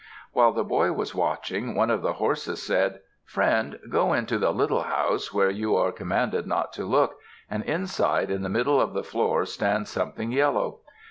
While 0.33 0.51
the 0.51 0.63
boy 0.63 0.93
was 0.93 1.13
watching, 1.13 1.75
one 1.75 1.91
of 1.91 2.01
the 2.01 2.13
horses 2.13 2.59
said, 2.63 3.01
"Friend, 3.23 3.77
go 3.87 4.13
into 4.13 4.39
the 4.39 4.49
little 4.51 4.81
house 4.81 5.31
where 5.31 5.51
you 5.51 5.75
are 5.75 5.91
commanded 5.91 6.47
not 6.47 6.73
to 6.73 6.85
look, 6.85 7.19
and 7.51 7.63
inside 7.65 8.31
in 8.31 8.41
the 8.41 8.49
middle 8.49 8.81
of 8.81 8.93
the 8.95 9.03
floor 9.03 9.45
stands 9.45 9.91
something 9.91 10.31
yellow. 10.31 10.79